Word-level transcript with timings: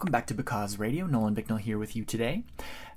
welcome 0.00 0.10
back 0.12 0.26
to 0.26 0.32
Because 0.32 0.78
Radio. 0.78 1.04
Nolan 1.04 1.34
Bicknell 1.34 1.58
here 1.58 1.76
with 1.76 1.94
you 1.94 2.06
today. 2.06 2.42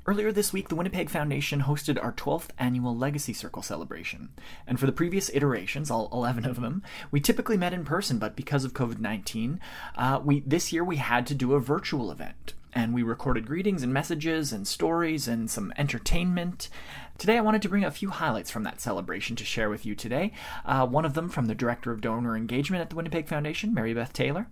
Earlier 0.06 0.34
this 0.34 0.52
week, 0.52 0.68
the 0.68 0.76
Winnipeg 0.76 1.10
Foundation 1.10 1.62
hosted 1.62 2.02
our 2.04 2.12
12th 2.12 2.50
annual 2.60 2.94
Legacy 2.94 3.32
Circle 3.32 3.62
celebration. 3.62 4.30
And 4.68 4.78
for 4.78 4.86
the 4.86 4.92
previous 4.92 5.30
iterations, 5.34 5.90
all 5.90 6.10
11 6.12 6.44
of 6.44 6.60
them, 6.60 6.84
we 7.10 7.22
typically 7.22 7.56
met 7.56 7.74
in 7.74 7.86
person, 7.86 8.18
but 8.20 8.36
because 8.36 8.66
of 8.66 8.74
COVID 8.74 9.00
19, 9.00 9.62
uh, 9.96 10.20
we, 10.22 10.42
this 10.42 10.74
year 10.74 10.84
we 10.84 10.98
had 10.98 11.26
to 11.28 11.36
do 11.36 11.54
a 11.54 11.60
virtual 11.62 12.12
event 12.12 12.54
and 12.76 12.94
we 12.94 13.04
recorded 13.04 13.46
greetings 13.46 13.84
and 13.84 13.94
messages 13.94 14.52
and 14.52 14.68
stories 14.68 15.28
and 15.28 15.50
some 15.50 15.72
entertainment. 15.78 16.70
Today, 17.18 17.38
I 17.38 17.42
wanted 17.42 17.62
to 17.62 17.70
bring 17.70 17.86
a 17.86 17.92
few 17.92 18.10
highlights 18.10 18.50
from 18.50 18.64
that 18.64 18.82
celebration 18.82 19.36
to 19.36 19.46
share 19.46 19.70
with 19.70 19.86
you 19.86 19.94
today. 19.96 20.32
Uh, 20.66 20.86
one 20.86 21.06
of 21.06 21.14
them 21.14 21.30
from 21.30 21.46
the 21.46 21.56
Director 21.56 21.92
of 21.92 22.02
Donor 22.02 22.36
Engagement 22.36 22.82
at 22.82 22.90
the 22.90 22.96
Winnipeg 22.96 23.28
Foundation, 23.28 23.74
Mary 23.74 23.94
Beth 23.94 24.12
Taylor. 24.14 24.48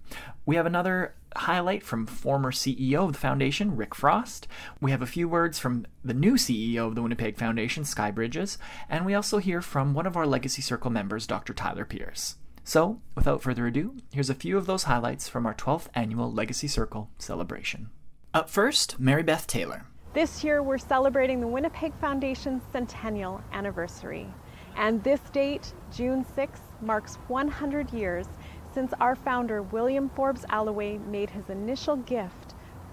We 0.46 0.56
have 0.56 0.68
another 0.68 1.16
highlight 1.36 1.82
from 1.84 2.06
former 2.06 2.52
CEO 2.52 3.06
of 3.06 3.14
the 3.14 3.20
foundation, 3.20 3.76
Rick 3.76 3.96
Frost. 3.96 4.48
We 4.80 4.92
have 4.92 5.02
a 5.02 5.08
few 5.08 5.28
words 5.28 5.41
from 5.50 5.86
the 6.04 6.14
new 6.14 6.34
CEO 6.34 6.88
of 6.88 6.96
the 6.96 7.02
Winnipeg 7.02 7.38
Foundation, 7.38 7.84
Sky 7.84 8.12
Bridges. 8.12 8.58
And 8.90 9.06
we 9.06 9.14
also 9.14 9.40
hear 9.40 9.62
from 9.62 9.94
one 9.94 10.06
of 10.06 10.16
our 10.16 10.28
Legacy 10.28 10.62
Circle 10.62 10.92
members, 10.92 11.28
Dr. 11.28 11.54
Tyler 11.54 11.86
Pierce. 11.86 12.36
So, 12.64 13.02
without 13.16 13.42
further 13.42 13.68
ado, 13.68 13.96
here's 14.14 14.30
a 14.30 14.36
few 14.36 14.58
of 14.58 14.68
those 14.68 14.84
highlights 14.84 15.28
from 15.28 15.46
our 15.46 15.54
12th 15.56 15.88
annual 15.96 16.32
Legacy 16.32 16.68
Circle 16.68 17.10
celebration. 17.18 17.90
Up 18.34 18.50
first, 18.50 19.00
Mary 19.00 19.24
Beth 19.24 19.48
Taylor. 19.48 19.86
This 20.14 20.44
year 20.44 20.62
we're 20.62 20.78
celebrating 20.78 21.40
the 21.40 21.48
Winnipeg 21.48 21.94
Foundation's 22.00 22.62
centennial 22.72 23.42
anniversary. 23.52 24.28
And 24.76 25.04
this 25.04 25.22
date, 25.32 25.74
June 25.92 26.26
6, 26.36 26.60
marks 26.82 27.16
100 27.28 27.92
years 27.92 28.28
since 28.74 28.94
our 29.00 29.16
founder, 29.16 29.64
William 29.64 30.10
Forbes 30.10 30.46
Alloway, 30.50 30.98
made 30.98 31.30
his 31.30 31.50
initial 31.50 31.98
gift 31.98 32.51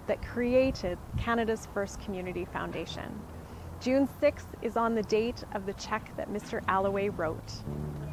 that 0.08 0.20
created 0.26 0.98
Canada's 1.16 1.68
first 1.72 2.00
community 2.00 2.44
foundation. 2.44 3.22
June 3.80 4.08
6th 4.20 4.48
is 4.60 4.76
on 4.76 4.96
the 4.96 5.04
date 5.04 5.44
of 5.52 5.64
the 5.64 5.74
check 5.74 6.12
that 6.16 6.28
Mr. 6.28 6.60
Alloway 6.66 7.10
wrote. 7.10 7.62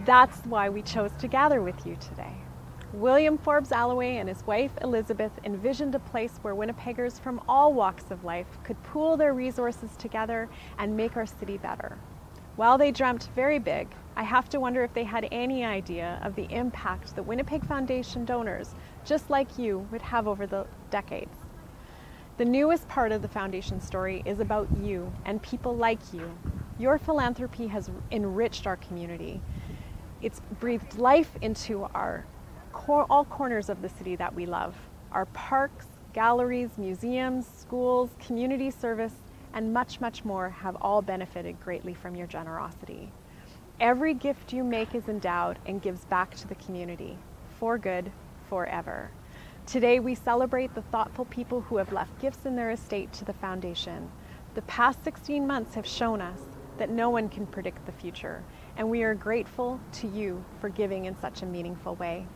That's 0.06 0.46
why 0.46 0.70
we 0.70 0.84
chose 0.84 1.12
to 1.20 1.28
gather 1.28 1.62
with 1.64 1.88
you 1.88 1.96
today. 1.96 2.36
William 2.94 3.38
Forbes 3.38 3.72
Alloway 3.72 4.18
and 4.18 4.30
his 4.30 4.46
wife 4.46 4.72
Elizabeth 4.82 5.32
envisioned 5.44 5.96
a 5.96 6.00
place 6.00 6.38
where 6.44 6.54
Winnipeggers 6.54 7.20
from 7.20 7.42
all 7.48 7.74
walks 7.74 8.12
of 8.12 8.24
life 8.24 8.60
could 8.64 8.82
pool 8.84 9.18
their 9.18 9.34
resources 9.34 9.98
together 9.98 10.48
and 10.78 10.96
make 10.96 11.18
our 11.18 11.26
city 11.26 11.58
better. 11.58 11.98
While 12.56 12.78
they 12.78 12.92
dreamt 12.92 13.30
very 13.36 13.60
big, 13.60 13.88
I 14.16 14.24
have 14.24 14.48
to 14.50 14.60
wonder 14.62 14.84
if 14.84 14.94
they 14.94 15.04
had 15.04 15.28
any 15.32 15.66
idea 15.66 16.22
of 16.24 16.36
the 16.36 16.48
impact 16.50 17.16
that 17.16 17.24
Winnipeg 17.24 17.66
Foundation 17.66 18.24
donors, 18.24 18.76
just 19.04 19.30
like 19.30 19.58
you, 19.58 19.80
would 19.92 20.04
have 20.04 20.26
over 20.26 20.48
the 20.48 20.66
decades. 20.90 21.45
The 22.38 22.44
newest 22.44 22.90
part 22.90 23.14
of 23.14 23.22
the 23.22 23.30
Foundation 23.30 23.80
story 23.80 24.22
is 24.26 24.42
about 24.42 24.68
you 24.84 25.14
and 25.24 25.42
people 25.42 25.74
like 25.74 26.14
you. 26.14 26.30
Your 26.78 26.98
philanthropy 26.98 27.68
has 27.68 27.90
enriched 28.12 28.68
our 28.68 28.76
community. 28.76 29.40
It's 30.22 30.42
breathed 30.60 30.98
life 30.98 31.32
into 31.42 31.88
our 31.96 32.26
all 32.88 33.24
corners 33.24 33.70
of 33.70 33.82
the 33.82 33.88
city 33.88 34.18
that 34.18 34.36
we 34.36 34.46
love. 34.46 34.76
Our 35.14 35.28
parks, 35.28 35.86
galleries, 36.12 36.72
museums, 36.78 37.48
schools, 37.48 38.10
community 38.20 38.70
service, 38.70 39.14
and 39.54 39.74
much, 39.74 40.02
much 40.02 40.26
more 40.26 40.50
have 40.50 40.76
all 40.82 41.02
benefited 41.02 41.62
greatly 41.62 41.94
from 41.94 42.18
your 42.18 42.28
generosity. 42.28 43.14
Every 43.80 44.14
gift 44.14 44.52
you 44.52 44.66
make 44.66 44.94
is 44.94 45.08
endowed 45.08 45.58
and 45.66 45.82
gives 45.82 46.04
back 46.04 46.36
to 46.36 46.48
the 46.50 46.56
community 46.56 47.18
for 47.60 47.78
good, 47.78 48.12
forever. 48.50 49.10
Today, 49.66 50.00
we 50.00 50.14
celebrate 50.14 50.76
the 50.76 50.84
thoughtful 50.84 51.26
people 51.26 51.62
who 51.62 51.78
have 51.78 51.92
left 51.92 52.20
gifts 52.20 52.46
in 52.46 52.56
their 52.56 52.70
estate 52.70 53.12
to 53.14 53.26
the 53.26 53.34
Foundation. 53.34 54.12
The 54.54 54.62
past 54.64 55.04
16 55.04 55.48
months 55.48 55.74
have 55.74 55.88
shown 55.88 56.22
us 56.22 56.40
that 56.78 56.92
no 56.92 57.10
one 57.10 57.30
can 57.30 57.48
predict 57.48 57.84
the 57.88 57.92
future, 57.92 58.44
and 58.78 58.88
we 58.88 59.02
are 59.02 59.16
grateful 59.16 59.80
to 59.94 60.08
you 60.08 60.46
for 60.62 60.70
giving 60.70 61.06
in 61.06 61.18
such 61.20 61.42
a 61.42 61.48
meaningful 61.48 61.96
way. 61.96 62.28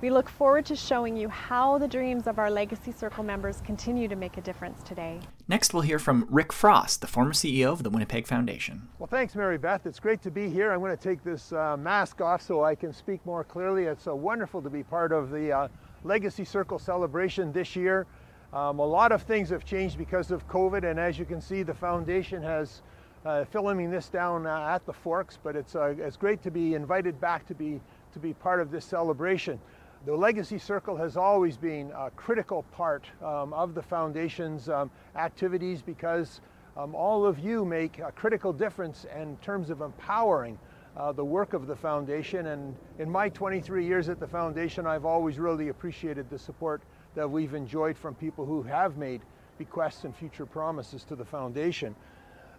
We 0.00 0.10
look 0.10 0.28
forward 0.28 0.64
to 0.66 0.76
showing 0.76 1.16
you 1.18 1.28
how 1.28 1.76
the 1.76 1.86
dreams 1.86 2.26
of 2.26 2.38
our 2.38 2.50
Legacy 2.50 2.92
Circle 2.92 3.24
members 3.24 3.60
continue 3.60 4.08
to 4.08 4.16
make 4.16 4.38
a 4.38 4.40
difference 4.40 4.82
today. 4.82 5.20
Next, 5.46 5.74
we'll 5.74 5.82
hear 5.82 5.98
from 5.98 6.26
Rick 6.30 6.52
Frost, 6.52 7.02
the 7.02 7.06
former 7.06 7.32
CEO 7.32 7.72
of 7.72 7.82
the 7.82 7.90
Winnipeg 7.90 8.26
Foundation. 8.26 8.88
Well, 8.98 9.06
thanks, 9.06 9.34
Mary 9.34 9.58
Beth. 9.58 9.86
It's 9.86 10.00
great 10.00 10.22
to 10.22 10.30
be 10.30 10.48
here. 10.48 10.72
I'm 10.72 10.80
going 10.80 10.96
to 10.96 11.02
take 11.02 11.22
this 11.22 11.52
uh, 11.52 11.76
mask 11.76 12.22
off 12.22 12.40
so 12.40 12.64
I 12.64 12.74
can 12.74 12.92
speak 12.92 13.24
more 13.26 13.44
clearly. 13.44 13.84
It's 13.84 14.06
uh, 14.06 14.14
wonderful 14.14 14.62
to 14.62 14.70
be 14.70 14.82
part 14.82 15.12
of 15.12 15.30
the 15.30 15.52
uh, 15.52 15.68
Legacy 16.04 16.44
Circle 16.44 16.78
celebration 16.78 17.50
this 17.50 17.74
year. 17.74 18.06
Um, 18.52 18.78
a 18.78 18.86
lot 18.86 19.10
of 19.10 19.22
things 19.22 19.48
have 19.48 19.64
changed 19.64 19.96
because 19.96 20.30
of 20.30 20.46
COVID, 20.46 20.88
and 20.88 21.00
as 21.00 21.18
you 21.18 21.24
can 21.24 21.40
see, 21.40 21.62
the 21.62 21.74
foundation 21.74 22.42
has 22.42 22.82
uh, 23.24 23.46
filming 23.46 23.90
this 23.90 24.10
down 24.10 24.46
uh, 24.46 24.68
at 24.68 24.84
the 24.84 24.92
Forks, 24.92 25.38
but 25.42 25.56
it's, 25.56 25.74
uh, 25.74 25.94
it's 25.98 26.18
great 26.18 26.42
to 26.42 26.50
be 26.50 26.74
invited 26.74 27.18
back 27.20 27.46
to 27.46 27.54
be, 27.54 27.80
to 28.12 28.18
be 28.18 28.34
part 28.34 28.60
of 28.60 28.70
this 28.70 28.84
celebration. 28.84 29.58
The 30.04 30.14
Legacy 30.14 30.58
Circle 30.58 30.96
has 30.98 31.16
always 31.16 31.56
been 31.56 31.90
a 31.96 32.10
critical 32.10 32.64
part 32.64 33.06
um, 33.22 33.54
of 33.54 33.74
the 33.74 33.82
Foundation's 33.82 34.68
um, 34.68 34.90
activities 35.16 35.80
because 35.80 36.42
um, 36.76 36.94
all 36.94 37.24
of 37.24 37.38
you 37.38 37.64
make 37.64 37.98
a 37.98 38.12
critical 38.12 38.52
difference 38.52 39.06
in 39.18 39.38
terms 39.38 39.70
of 39.70 39.80
empowering 39.80 40.58
uh, 40.96 41.12
the 41.12 41.24
work 41.24 41.52
of 41.52 41.66
the 41.66 41.76
Foundation. 41.76 42.46
And 42.46 42.76
in 42.98 43.10
my 43.10 43.28
23 43.28 43.86
years 43.86 44.08
at 44.08 44.20
the 44.20 44.26
Foundation, 44.26 44.86
I've 44.86 45.04
always 45.04 45.38
really 45.38 45.68
appreciated 45.68 46.30
the 46.30 46.38
support 46.38 46.82
that 47.14 47.30
we've 47.30 47.54
enjoyed 47.54 47.96
from 47.96 48.14
people 48.14 48.44
who 48.44 48.62
have 48.62 48.96
made 48.96 49.22
bequests 49.58 50.04
and 50.04 50.14
future 50.14 50.46
promises 50.46 51.04
to 51.04 51.16
the 51.16 51.24
Foundation. 51.24 51.94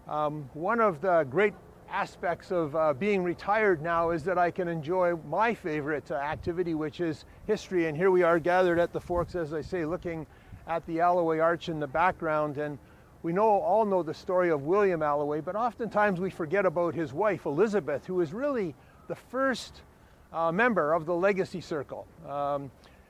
Um, 0.07 0.49
one 0.53 0.79
of 0.79 1.01
the 1.01 1.23
great 1.29 1.53
aspects 1.89 2.51
of 2.51 2.75
uh, 2.75 2.93
being 2.93 3.23
retired 3.23 3.81
now 3.81 4.09
is 4.09 4.23
that 4.23 4.37
I 4.37 4.51
can 4.51 4.67
enjoy 4.67 5.15
my 5.27 5.53
favorite 5.53 6.09
uh, 6.11 6.15
activity, 6.15 6.73
which 6.73 6.99
is 6.99 7.25
history. 7.47 7.87
And 7.87 7.97
here 7.97 8.11
we 8.11 8.23
are 8.23 8.39
gathered 8.39 8.79
at 8.79 8.91
the 8.91 8.99
Forks, 8.99 9.35
as 9.35 9.53
I 9.53 9.61
say, 9.61 9.85
looking 9.85 10.25
at 10.67 10.85
the 10.87 10.99
Alloway 10.99 11.39
Arch 11.39 11.69
in 11.69 11.79
the 11.79 11.87
background. 11.87 12.57
And 12.57 12.77
we 13.25 13.33
know 13.33 13.59
all 13.59 13.85
know 13.85 14.03
the 14.03 14.13
story 14.13 14.51
of 14.51 14.67
William 14.67 15.01
Alloway, 15.01 15.41
but 15.41 15.55
oftentimes 15.55 16.19
we 16.19 16.29
forget 16.29 16.63
about 16.63 16.93
his 16.93 17.11
wife, 17.11 17.47
Elizabeth, 17.47 18.05
who 18.05 18.13
was 18.13 18.33
really 18.33 18.75
the 19.07 19.15
first 19.15 19.81
uh, 20.31 20.51
member 20.51 20.93
of 20.93 21.07
the 21.07 21.15
Legacy 21.15 21.59
Circle. 21.59 22.05
Um, 22.29 22.69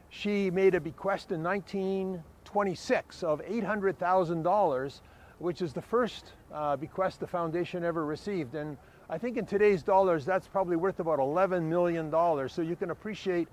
she 0.10 0.50
made 0.50 0.74
a 0.74 0.80
bequest 0.80 1.34
in 1.34 1.44
1926 1.44 3.24
of 3.24 3.42
$800,000 3.42 5.02
which 5.40 5.62
is 5.62 5.74
the 5.74 5.82
first 5.82 6.32
uh, 6.54 6.78
bequest 6.78 7.20
the 7.20 7.28
foundation 7.28 7.84
ever 7.84 8.06
received. 8.06 8.56
And 8.56 8.78
I 9.10 9.18
think 9.18 9.36
in 9.36 9.46
today's 9.46 9.84
dollars, 9.84 10.24
that's 10.24 10.48
probably 10.48 10.78
worth 10.78 11.02
about 11.02 11.20
$11 11.20 11.64
million. 11.64 12.10
So 12.48 12.62
you 12.62 12.78
can 12.78 12.92
appreciate 12.92 13.50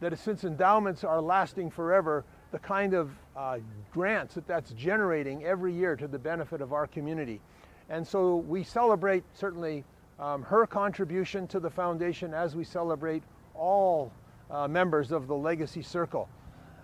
that 0.00 0.18
since 0.18 0.44
endowments 0.44 1.04
are 1.04 1.22
lasting 1.22 1.70
forever, 1.70 2.22
the 2.50 2.58
kind 2.58 2.92
of 2.92 3.12
uh, 3.36 3.58
grants 3.92 4.34
that 4.34 4.46
that's 4.46 4.72
generating 4.72 5.44
every 5.44 5.72
year 5.72 5.96
to 5.96 6.06
the 6.06 6.18
benefit 6.18 6.60
of 6.60 6.72
our 6.72 6.86
community. 6.86 7.40
And 7.88 8.06
so 8.06 8.36
we 8.36 8.62
celebrate 8.64 9.24
certainly 9.34 9.84
um, 10.18 10.42
her 10.42 10.66
contribution 10.66 11.46
to 11.48 11.60
the 11.60 11.70
foundation 11.70 12.34
as 12.34 12.54
we 12.54 12.64
celebrate 12.64 13.22
all 13.54 14.12
uh, 14.50 14.68
members 14.68 15.12
of 15.12 15.26
the 15.26 15.34
Legacy 15.34 15.82
Circle. 15.82 16.28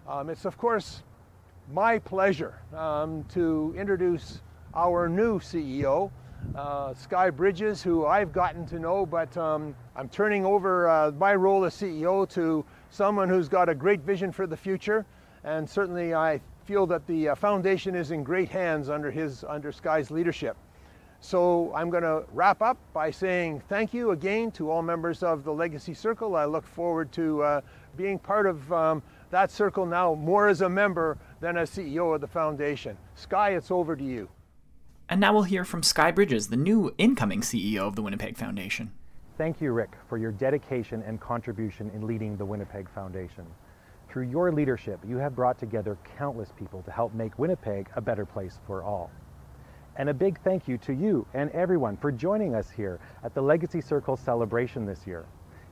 Um, 0.09 0.31
it's 0.31 0.45
of 0.45 0.57
course 0.57 1.03
my 1.73 1.99
pleasure 1.99 2.61
um, 2.75 3.25
to 3.25 3.75
introduce 3.77 4.41
our 4.75 5.09
new 5.09 5.39
CEO, 5.39 6.11
uh, 6.55 6.95
Sky 6.95 7.31
Bridges, 7.31 7.83
who 7.83 8.07
I've 8.07 8.33
gotten 8.33 8.67
to 8.67 8.79
know, 8.79 9.05
but 9.05 9.37
um, 9.37 9.75
I'm 9.97 10.09
turning 10.09 10.45
over 10.45 10.89
uh, 10.89 11.11
my 11.13 11.35
role 11.35 11.65
as 11.65 11.75
CEO 11.75 12.29
to 12.31 12.65
someone 12.91 13.29
who's 13.29 13.49
got 13.49 13.69
a 13.69 13.75
great 13.75 14.01
vision 14.01 14.33
for 14.33 14.47
the 14.47 14.57
future, 14.57 15.05
and 15.45 15.69
certainly 15.69 16.15
I 16.15 16.41
feel 16.65 16.87
that 16.87 17.07
the 17.07 17.31
uh, 17.31 17.35
foundation 17.35 17.95
is 17.95 18.11
in 18.11 18.23
great 18.23 18.49
hands 18.49 18.91
under 18.91 19.11
his 19.11 19.45
under 19.45 19.73
Sky's 19.73 20.11
leadership. 20.11 20.57
So 21.21 21.73
I'm 21.75 21.91
going 21.91 22.05
to 22.05 22.25
wrap 22.33 22.63
up 22.63 22.77
by 22.93 23.11
saying 23.11 23.63
thank 23.69 23.93
you 23.93 24.13
again 24.13 24.51
to 24.53 24.71
all 24.71 24.83
members 24.83 25.23
of 25.23 25.45
the 25.45 25.53
Legacy 25.53 25.95
Circle. 25.95 26.37
I 26.37 26.45
look 26.45 26.67
forward 26.67 27.11
to 27.13 27.43
uh, 27.43 27.61
being 27.97 28.19
part 28.19 28.47
of 28.47 28.73
um, 28.73 29.03
that 29.31 29.51
circle 29.51 29.85
now 29.85 30.15
more 30.15 30.49
as 30.49 30.61
a 30.61 30.69
member 30.69 31.19
than 31.41 31.57
as 31.57 31.71
CEO 31.71 32.15
of 32.15 32.21
the 32.21 32.27
foundation. 32.27 32.97
Sky, 33.15 33.51
it's 33.51 33.71
over 33.71 33.97
to 33.97 34.05
you. 34.05 34.29
And 35.09 35.21
now 35.21 35.33
we'll 35.33 35.45
hear 35.45 35.65
from 35.65 35.83
Sky 35.83 36.11
Bridges, 36.11 36.49
the 36.49 36.57
new 36.57 36.95
incoming 36.99 37.41
CEO 37.41 37.81
of 37.81 37.97
the 37.97 38.03
Winnipeg 38.03 38.37
Foundation. 38.37 38.93
Thank 39.39 39.61
you, 39.61 39.73
Rick, 39.73 39.93
for 40.09 40.19
your 40.19 40.33
dedication 40.33 41.03
and 41.03 41.21
contribution 41.21 41.91
in 41.95 42.07
leading 42.07 42.37
the 42.37 42.45
Winnipeg 42.45 42.89
Foundation. 42.91 43.47
Through 44.09 44.31
your 44.31 44.51
leadership, 44.51 45.01
you 45.07 45.19
have 45.19 45.37
brought 45.37 45.59
together 45.59 45.99
countless 46.17 46.51
people 46.57 46.83
to 46.83 46.91
help 46.91 47.13
make 47.13 47.39
Winnipeg 47.39 47.91
a 47.95 48.01
better 48.01 48.25
place 48.25 48.59
for 48.67 48.83
all. 48.83 49.11
And 49.97 50.09
a 50.09 50.15
big 50.15 50.41
thank 50.41 50.67
you 50.67 50.79
to 50.79 50.95
you 50.95 51.27
and 51.35 51.51
everyone 51.51 51.99
for 51.99 52.11
joining 52.11 52.55
us 52.55 52.71
here 52.71 53.01
at 53.23 53.35
the 53.35 53.43
Legacy 53.43 53.83
Circle 53.83 54.17
celebration 54.17 54.87
this 54.87 55.07
year. 55.07 55.27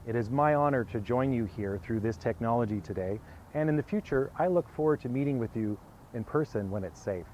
It 0.06 0.15
is 0.15 0.29
my 0.29 0.55
honor 0.55 0.85
to 0.85 1.00
join 1.00 1.33
you 1.33 1.47
here 1.47 1.81
through 1.83 2.00
this 2.00 2.19
technology 2.19 2.81
today, 2.81 3.19
and 3.55 3.71
in 3.71 3.77
the 3.77 3.83
future, 3.83 4.31
I 4.38 4.49
look 4.49 4.69
forward 4.69 5.00
to 5.00 5.09
meeting 5.09 5.38
with 5.38 5.56
you 5.56 5.79
in 6.12 6.23
person 6.23 6.71
when 6.71 6.85
it's 6.85 7.00
safe. 7.00 7.27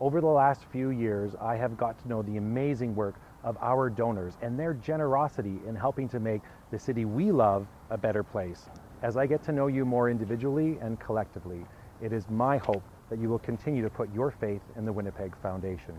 Over 0.00 0.20
the 0.20 0.26
last 0.26 0.66
few 0.70 0.90
years, 0.90 1.34
I 1.40 1.56
have 1.56 1.78
got 1.78 1.98
to 2.02 2.08
know 2.08 2.20
the 2.20 2.36
amazing 2.36 2.94
work 2.94 3.14
of 3.42 3.56
our 3.62 3.88
donors 3.88 4.36
and 4.42 4.58
their 4.58 4.74
generosity 4.74 5.60
in 5.66 5.74
helping 5.74 6.10
to 6.10 6.20
make 6.20 6.42
the 6.70 6.78
city 6.78 7.06
we 7.06 7.32
love 7.32 7.66
a 7.88 7.96
better 7.96 8.22
place. 8.22 8.68
As 9.02 9.16
I 9.16 9.26
get 9.26 9.42
to 9.44 9.52
know 9.52 9.68
you 9.68 9.86
more 9.86 10.10
individually 10.10 10.76
and 10.82 11.00
collectively, 11.00 11.64
it 12.02 12.12
is 12.12 12.28
my 12.28 12.58
hope 12.58 12.82
that 13.08 13.18
you 13.18 13.30
will 13.30 13.38
continue 13.38 13.82
to 13.82 13.88
put 13.88 14.12
your 14.12 14.30
faith 14.30 14.60
in 14.76 14.84
the 14.84 14.92
Winnipeg 14.92 15.34
Foundation. 15.40 15.94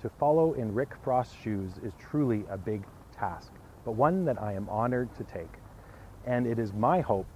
To 0.00 0.08
follow 0.08 0.54
in 0.54 0.74
Rick 0.74 0.96
Frost's 1.04 1.36
shoes 1.36 1.78
is 1.84 1.92
truly 2.00 2.44
a 2.50 2.58
big 2.58 2.82
task, 3.16 3.52
but 3.84 3.92
one 3.92 4.24
that 4.24 4.42
I 4.42 4.54
am 4.54 4.68
honored 4.68 5.14
to 5.18 5.22
take. 5.22 5.52
And 6.26 6.44
it 6.44 6.58
is 6.58 6.72
my 6.72 7.00
hope 7.00 7.28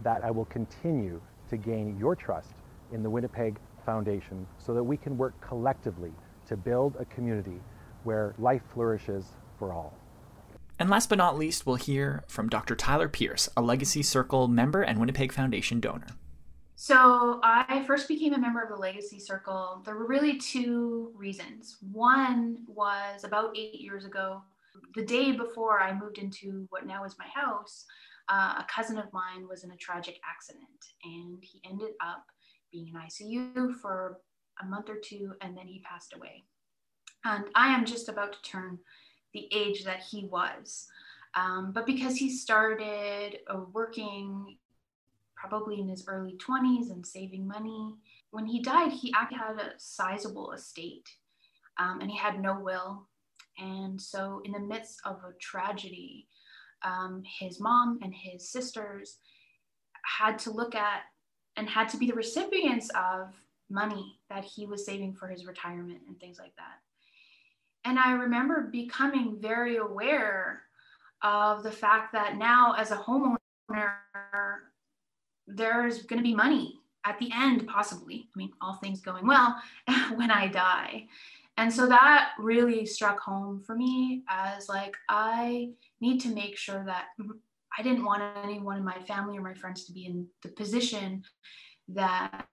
that 0.00 0.24
I 0.24 0.32
will 0.32 0.46
continue 0.46 1.20
to 1.48 1.56
gain 1.56 1.96
your 1.96 2.16
trust 2.16 2.54
in 2.92 3.04
the 3.04 3.10
Winnipeg 3.10 3.56
Foundation 3.86 4.48
so 4.58 4.74
that 4.74 4.82
we 4.82 4.96
can 4.96 5.16
work 5.16 5.40
collectively 5.40 6.12
to 6.46 6.56
build 6.56 6.96
a 6.98 7.04
community 7.04 7.60
where 8.02 8.34
life 8.36 8.62
flourishes 8.74 9.26
for 9.60 9.72
all. 9.72 9.99
And 10.80 10.88
last 10.88 11.10
but 11.10 11.18
not 11.18 11.36
least, 11.36 11.66
we'll 11.66 11.76
hear 11.76 12.24
from 12.26 12.48
Dr. 12.48 12.74
Tyler 12.74 13.06
Pierce, 13.06 13.50
a 13.54 13.60
Legacy 13.60 14.02
Circle 14.02 14.48
member 14.48 14.80
and 14.80 14.98
Winnipeg 14.98 15.30
Foundation 15.30 15.78
donor. 15.78 16.06
So 16.74 17.38
I 17.44 17.84
first 17.86 18.08
became 18.08 18.32
a 18.32 18.38
member 18.38 18.62
of 18.62 18.70
the 18.70 18.76
Legacy 18.76 19.20
Circle. 19.20 19.82
There 19.84 19.94
were 19.94 20.06
really 20.06 20.38
two 20.38 21.12
reasons. 21.14 21.76
One 21.92 22.64
was 22.66 23.24
about 23.24 23.54
eight 23.54 23.78
years 23.78 24.06
ago, 24.06 24.40
the 24.94 25.04
day 25.04 25.32
before 25.32 25.80
I 25.80 25.92
moved 25.92 26.16
into 26.16 26.66
what 26.70 26.86
now 26.86 27.04
is 27.04 27.14
my 27.18 27.26
house, 27.26 27.84
uh, 28.30 28.54
a 28.60 28.66
cousin 28.74 28.96
of 28.96 29.12
mine 29.12 29.46
was 29.46 29.64
in 29.64 29.72
a 29.72 29.76
tragic 29.76 30.18
accident 30.26 30.64
and 31.04 31.44
he 31.44 31.60
ended 31.68 31.90
up 32.00 32.24
being 32.72 32.88
in 32.88 32.94
ICU 32.94 33.74
for 33.82 34.16
a 34.62 34.64
month 34.64 34.88
or 34.88 34.96
two 34.96 35.34
and 35.42 35.54
then 35.54 35.66
he 35.66 35.80
passed 35.80 36.14
away. 36.16 36.44
And 37.26 37.44
I 37.54 37.74
am 37.74 37.84
just 37.84 38.08
about 38.08 38.32
to 38.32 38.50
turn 38.50 38.78
the 39.32 39.48
age 39.52 39.84
that 39.84 40.00
he 40.00 40.26
was. 40.26 40.88
Um, 41.34 41.72
but 41.72 41.86
because 41.86 42.16
he 42.16 42.30
started 42.30 43.38
uh, 43.46 43.60
working 43.72 44.56
probably 45.36 45.80
in 45.80 45.88
his 45.88 46.04
early 46.08 46.36
20s 46.36 46.90
and 46.90 47.06
saving 47.06 47.46
money, 47.46 47.94
when 48.30 48.46
he 48.46 48.60
died, 48.60 48.92
he 48.92 49.12
actually 49.16 49.38
had 49.38 49.58
a 49.58 49.72
sizable 49.78 50.52
estate 50.52 51.08
um, 51.78 52.00
and 52.00 52.10
he 52.10 52.16
had 52.16 52.40
no 52.40 52.58
will. 52.58 53.06
And 53.58 54.00
so, 54.00 54.42
in 54.44 54.52
the 54.52 54.60
midst 54.60 55.00
of 55.04 55.16
a 55.16 55.36
tragedy, 55.38 56.28
um, 56.82 57.22
his 57.38 57.60
mom 57.60 57.98
and 58.02 58.14
his 58.14 58.50
sisters 58.50 59.18
had 60.02 60.38
to 60.40 60.50
look 60.50 60.74
at 60.74 61.02
and 61.56 61.68
had 61.68 61.88
to 61.90 61.98
be 61.98 62.06
the 62.06 62.14
recipients 62.14 62.90
of 62.90 63.34
money 63.68 64.18
that 64.30 64.44
he 64.44 64.66
was 64.66 64.84
saving 64.86 65.14
for 65.14 65.28
his 65.28 65.46
retirement 65.46 66.00
and 66.06 66.18
things 66.18 66.38
like 66.38 66.54
that. 66.56 66.78
And 67.84 67.98
I 67.98 68.12
remember 68.12 68.68
becoming 68.70 69.38
very 69.40 69.76
aware 69.76 70.62
of 71.22 71.62
the 71.62 71.72
fact 71.72 72.12
that 72.12 72.36
now, 72.36 72.74
as 72.76 72.90
a 72.90 72.96
homeowner, 72.96 73.36
there's 75.46 76.02
going 76.02 76.18
to 76.18 76.28
be 76.28 76.34
money 76.34 76.80
at 77.04 77.18
the 77.18 77.30
end, 77.34 77.66
possibly. 77.66 78.28
I 78.34 78.38
mean, 78.38 78.52
all 78.60 78.74
things 78.74 79.00
going 79.00 79.26
well, 79.26 79.60
when 80.14 80.30
I 80.30 80.48
die. 80.48 81.06
And 81.56 81.72
so 81.72 81.86
that 81.88 82.30
really 82.38 82.86
struck 82.86 83.20
home 83.20 83.62
for 83.66 83.74
me 83.74 84.22
as 84.28 84.68
like, 84.68 84.94
I 85.08 85.70
need 86.00 86.20
to 86.20 86.34
make 86.34 86.56
sure 86.56 86.84
that 86.86 87.06
I 87.78 87.82
didn't 87.82 88.04
want 88.04 88.22
anyone 88.42 88.76
in 88.76 88.84
my 88.84 88.98
family 89.00 89.36
or 89.36 89.42
my 89.42 89.54
friends 89.54 89.84
to 89.84 89.92
be 89.92 90.06
in 90.06 90.26
the 90.42 90.48
position 90.50 91.22
that 91.88 92.46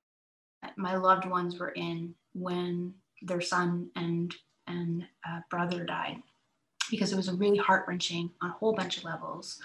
my 0.76 0.96
loved 0.96 1.26
ones 1.26 1.58
were 1.58 1.70
in 1.70 2.14
when 2.34 2.94
their 3.22 3.42
son 3.42 3.90
and 3.96 4.34
and 4.68 5.06
brother 5.50 5.84
died 5.84 6.22
because 6.90 7.12
it 7.12 7.18
was 7.18 7.28
a 7.28 7.34
really 7.34 7.58
heart 7.58 7.86
wrenching 7.88 8.32
on 8.42 8.50
a 8.50 8.54
whole 8.54 8.74
bunch 8.74 8.98
of 8.98 9.04
levels. 9.04 9.60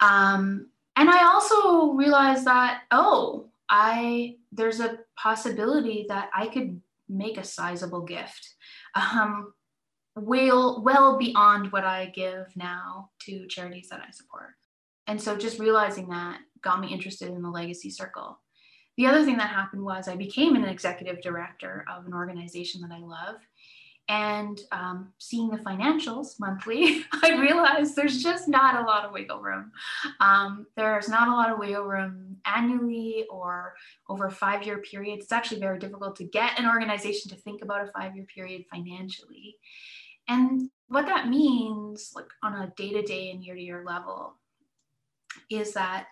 Um, 0.00 0.68
and 0.96 1.08
I 1.08 1.24
also 1.24 1.92
realized 1.92 2.44
that 2.46 2.82
oh, 2.90 3.46
I 3.68 4.36
there's 4.52 4.80
a 4.80 4.98
possibility 5.16 6.06
that 6.08 6.30
I 6.34 6.48
could 6.48 6.80
make 7.08 7.38
a 7.38 7.44
sizable 7.44 8.02
gift, 8.02 8.54
um, 8.94 9.52
well 10.14 10.82
well 10.82 11.18
beyond 11.18 11.72
what 11.72 11.84
I 11.84 12.06
give 12.06 12.46
now 12.56 13.10
to 13.20 13.46
charities 13.46 13.88
that 13.90 14.02
I 14.06 14.10
support. 14.10 14.54
And 15.06 15.20
so 15.20 15.36
just 15.36 15.58
realizing 15.58 16.08
that 16.08 16.38
got 16.62 16.80
me 16.80 16.92
interested 16.92 17.28
in 17.28 17.42
the 17.42 17.50
legacy 17.50 17.90
circle. 17.90 18.38
The 18.96 19.06
other 19.06 19.24
thing 19.24 19.38
that 19.38 19.48
happened 19.48 19.82
was 19.82 20.08
I 20.08 20.16
became 20.16 20.56
an 20.56 20.64
executive 20.64 21.22
director 21.22 21.86
of 21.90 22.06
an 22.06 22.12
organization 22.12 22.82
that 22.82 22.92
I 22.92 22.98
love 22.98 23.36
and 24.10 24.60
um, 24.72 25.12
seeing 25.18 25.50
the 25.50 25.58
financials 25.58 26.40
monthly, 26.40 27.04
I 27.22 27.38
realized 27.40 27.94
there's 27.94 28.20
just 28.20 28.48
not 28.48 28.82
a 28.82 28.84
lot 28.84 29.04
of 29.04 29.12
wiggle 29.12 29.40
room. 29.40 29.70
Um, 30.18 30.66
there's 30.76 31.08
not 31.08 31.28
a 31.28 31.30
lot 31.30 31.52
of 31.52 31.60
wiggle 31.60 31.84
room 31.84 32.38
annually 32.44 33.26
or 33.30 33.74
over 34.08 34.28
five 34.28 34.64
year 34.64 34.78
period. 34.78 35.20
It's 35.20 35.30
actually 35.30 35.60
very 35.60 35.78
difficult 35.78 36.16
to 36.16 36.24
get 36.24 36.58
an 36.58 36.66
organization 36.66 37.30
to 37.30 37.36
think 37.36 37.62
about 37.62 37.88
a 37.88 37.92
five 37.92 38.16
year 38.16 38.24
period 38.24 38.64
financially. 38.68 39.54
And 40.26 40.70
what 40.88 41.06
that 41.06 41.28
means, 41.28 42.10
like 42.12 42.26
on 42.42 42.54
a 42.54 42.72
day 42.76 42.92
to 42.92 43.02
day 43.02 43.30
and 43.30 43.44
year 43.44 43.54
to 43.54 43.62
year 43.62 43.84
level, 43.86 44.34
is 45.48 45.72
that 45.74 46.08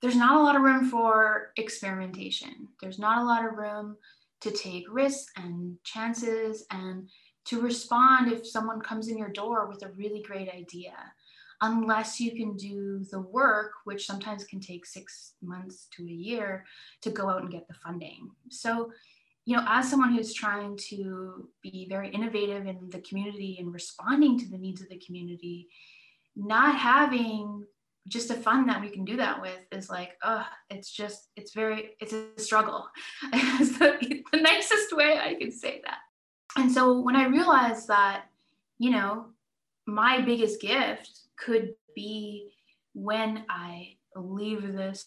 there's 0.00 0.16
not 0.16 0.40
a 0.40 0.42
lot 0.42 0.56
of 0.56 0.62
room 0.62 0.88
for 0.88 1.52
experimentation. 1.58 2.68
There's 2.80 2.98
not 2.98 3.18
a 3.18 3.24
lot 3.24 3.44
of 3.44 3.58
room 3.58 3.98
to 4.40 4.50
take 4.50 4.84
risks 4.90 5.32
and 5.36 5.76
chances 5.84 6.64
and 6.70 7.08
to 7.46 7.60
respond 7.60 8.30
if 8.30 8.46
someone 8.46 8.80
comes 8.80 9.08
in 9.08 9.16
your 9.16 9.28
door 9.28 9.66
with 9.66 9.82
a 9.84 9.92
really 9.92 10.22
great 10.22 10.48
idea, 10.48 10.92
unless 11.62 12.20
you 12.20 12.32
can 12.32 12.56
do 12.56 13.04
the 13.10 13.20
work, 13.20 13.72
which 13.84 14.06
sometimes 14.06 14.44
can 14.44 14.60
take 14.60 14.84
six 14.84 15.34
months 15.42 15.86
to 15.96 16.02
a 16.02 16.06
year 16.06 16.64
to 17.02 17.10
go 17.10 17.30
out 17.30 17.42
and 17.42 17.50
get 17.50 17.66
the 17.68 17.74
funding. 17.74 18.30
So, 18.50 18.90
you 19.44 19.56
know, 19.56 19.64
as 19.66 19.88
someone 19.88 20.12
who's 20.12 20.34
trying 20.34 20.76
to 20.88 21.48
be 21.62 21.86
very 21.88 22.10
innovative 22.10 22.66
in 22.66 22.90
the 22.90 23.00
community 23.00 23.56
and 23.60 23.72
responding 23.72 24.38
to 24.40 24.48
the 24.48 24.58
needs 24.58 24.82
of 24.82 24.88
the 24.88 24.98
community, 24.98 25.68
not 26.34 26.76
having 26.76 27.64
just 28.08 28.30
a 28.30 28.34
fund 28.34 28.68
that 28.68 28.80
we 28.80 28.88
can 28.88 29.04
do 29.04 29.16
that 29.16 29.40
with 29.40 29.58
is 29.72 29.88
like, 29.88 30.12
oh, 30.22 30.46
it's 30.68 30.90
just, 30.90 31.28
it's 31.36 31.54
very, 31.54 31.90
it's 32.00 32.12
a 32.12 32.26
struggle. 32.36 32.88
it's 33.32 33.78
the, 33.78 34.22
the 34.32 34.40
nicest 34.40 34.94
way 34.96 35.18
I 35.18 35.34
can 35.34 35.50
say 35.50 35.80
that 35.84 35.98
and 36.56 36.72
so 36.72 37.00
when 37.00 37.16
I 37.16 37.26
realized 37.26 37.88
that, 37.88 38.24
you 38.78 38.90
know, 38.90 39.26
my 39.86 40.20
biggest 40.20 40.60
gift 40.60 41.10
could 41.36 41.74
be 41.94 42.50
when 42.94 43.44
I 43.48 43.96
leave 44.14 44.62
this 44.72 45.06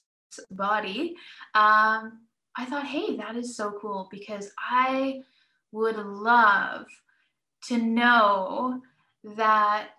body, 0.51 1.15
um, 1.55 2.19
I 2.55 2.65
thought, 2.65 2.85
hey, 2.85 3.17
that 3.17 3.35
is 3.35 3.55
so 3.55 3.77
cool 3.81 4.07
because 4.11 4.51
I 4.59 5.21
would 5.71 5.97
love 5.97 6.85
to 7.67 7.77
know 7.77 8.81
that 9.35 9.89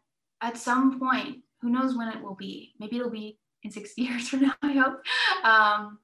at 0.41 0.57
some 0.57 0.99
point, 0.99 1.39
who 1.61 1.71
knows 1.71 1.97
when 1.97 2.09
it 2.09 2.23
will 2.23 2.35
be, 2.35 2.73
maybe 2.79 2.97
it'll 2.97 3.11
be 3.11 3.39
in 3.63 3.71
60 3.71 4.03
years 4.03 4.29
from 4.29 4.43
now, 4.43 4.55
I 4.63 4.73
hope, 4.73 5.03
um, 5.45 5.99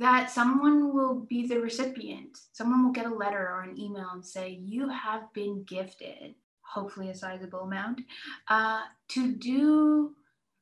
that 0.00 0.30
someone 0.30 0.94
will 0.94 1.26
be 1.28 1.46
the 1.46 1.60
recipient. 1.60 2.38
Someone 2.52 2.82
will 2.82 2.92
get 2.92 3.04
a 3.04 3.14
letter 3.14 3.50
or 3.50 3.60
an 3.60 3.78
email 3.78 4.08
and 4.14 4.24
say, 4.24 4.58
You 4.64 4.88
have 4.88 5.32
been 5.34 5.62
gifted, 5.64 6.34
hopefully 6.62 7.10
a 7.10 7.14
sizable 7.14 7.60
amount, 7.60 8.00
uh, 8.48 8.80
to 9.08 9.32
do 9.32 10.14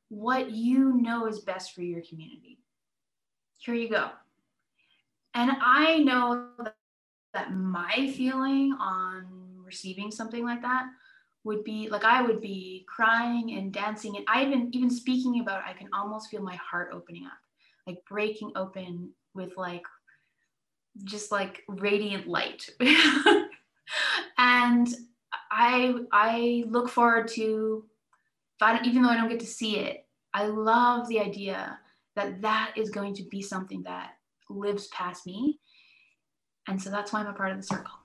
what 0.09 0.51
you 0.51 0.93
know 0.93 1.25
is 1.25 1.39
best 1.39 1.73
for 1.73 1.83
your 1.83 2.01
community. 2.01 2.59
Here 3.59 3.75
you 3.75 3.89
go. 3.89 4.09
And 5.33 5.51
I 5.61 5.99
know 5.99 6.49
that 7.33 7.53
my 7.53 8.13
feeling 8.17 8.75
on 8.77 9.25
receiving 9.63 10.11
something 10.11 10.43
like 10.43 10.61
that 10.63 10.87
would 11.45 11.63
be 11.63 11.87
like 11.87 12.03
I 12.03 12.21
would 12.21 12.41
be 12.41 12.85
crying 12.89 13.53
and 13.53 13.71
dancing 13.71 14.17
and 14.17 14.25
I 14.27 14.43
even 14.43 14.69
even 14.73 14.89
speaking 14.89 15.39
about 15.39 15.59
it, 15.59 15.69
I 15.69 15.73
can 15.73 15.87
almost 15.93 16.29
feel 16.29 16.41
my 16.41 16.55
heart 16.55 16.89
opening 16.91 17.25
up 17.25 17.37
like 17.87 18.03
breaking 18.07 18.51
open 18.55 19.11
with 19.33 19.55
like 19.57 19.83
just 21.03 21.31
like 21.31 21.63
radiant 21.67 22.27
light. 22.27 22.69
and 24.37 24.87
I 25.51 25.95
I 26.11 26.63
look 26.67 26.89
forward 26.89 27.27
to 27.29 27.85
even 28.83 29.01
though 29.01 29.09
I 29.09 29.15
don't 29.15 29.29
get 29.29 29.39
to 29.39 29.45
see 29.45 29.77
it, 29.77 30.05
I 30.33 30.45
love 30.45 31.07
the 31.07 31.19
idea 31.19 31.79
that 32.15 32.41
that 32.41 32.73
is 32.75 32.89
going 32.89 33.15
to 33.15 33.23
be 33.23 33.41
something 33.41 33.83
that 33.83 34.11
lives 34.49 34.87
past 34.87 35.25
me. 35.25 35.59
And 36.67 36.81
so 36.81 36.89
that's 36.89 37.13
why 37.13 37.21
I'm 37.21 37.27
a 37.27 37.33
part 37.33 37.51
of 37.51 37.57
the 37.57 37.63
circle. 37.63 37.98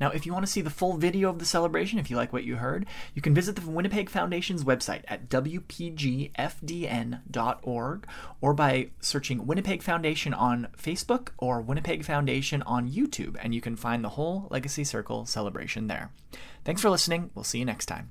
Now, 0.00 0.10
if 0.10 0.26
you 0.26 0.32
want 0.32 0.46
to 0.46 0.50
see 0.50 0.60
the 0.60 0.70
full 0.70 0.96
video 0.96 1.28
of 1.28 1.38
the 1.38 1.44
celebration, 1.44 1.98
if 1.98 2.10
you 2.10 2.16
like 2.16 2.32
what 2.32 2.44
you 2.44 2.56
heard, 2.56 2.86
you 3.14 3.22
can 3.22 3.34
visit 3.34 3.56
the 3.56 3.68
Winnipeg 3.68 4.08
Foundation's 4.10 4.64
website 4.64 5.02
at 5.08 5.28
wpgfdn.org 5.28 6.36
or 8.40 8.54
by 8.54 8.90
searching 9.00 9.46
Winnipeg 9.46 9.82
Foundation 9.82 10.32
on 10.34 10.68
Facebook 10.76 11.28
or 11.38 11.60
Winnipeg 11.60 12.04
Foundation 12.04 12.62
on 12.62 12.88
YouTube, 12.88 13.36
and 13.40 13.54
you 13.54 13.60
can 13.60 13.76
find 13.76 14.04
the 14.04 14.10
whole 14.10 14.48
Legacy 14.50 14.84
Circle 14.84 15.26
celebration 15.26 15.88
there. 15.88 16.10
Thanks 16.64 16.82
for 16.82 16.90
listening. 16.90 17.30
We'll 17.34 17.44
see 17.44 17.58
you 17.58 17.64
next 17.64 17.86
time. 17.86 18.10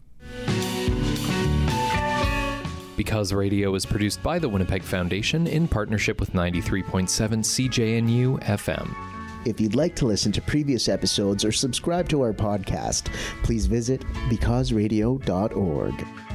Because 2.95 3.31
Radio 3.31 3.75
is 3.75 3.85
produced 3.85 4.23
by 4.23 4.39
the 4.39 4.49
Winnipeg 4.49 4.81
Foundation 4.81 5.45
in 5.45 5.67
partnership 5.67 6.19
with 6.19 6.33
93.7 6.33 7.07
CJNU 7.69 8.43
FM. 8.43 9.16
If 9.47 9.61
you'd 9.61 9.75
like 9.75 9.95
to 9.95 10.05
listen 10.05 10.33
to 10.33 10.41
previous 10.41 10.89
episodes 10.89 11.45
or 11.45 11.53
subscribe 11.53 12.09
to 12.09 12.21
our 12.21 12.33
podcast, 12.33 13.05
please 13.43 13.65
visit 13.65 14.01
becauseradio.org. 14.27 16.26